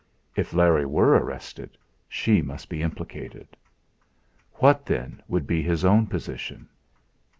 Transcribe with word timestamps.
If 0.35 0.51
Larry 0.51 0.87
were 0.87 1.09
arrested, 1.13 1.77
she 2.09 2.41
must 2.41 2.69
be 2.69 2.81
implicated. 2.81 3.49
What, 4.55 4.83
then, 4.87 5.21
would 5.27 5.45
be 5.45 5.61
his 5.61 5.85
own 5.85 6.07
position? 6.07 6.67